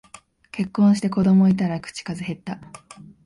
[0.51, 2.59] 結婚して子供いたら口数へった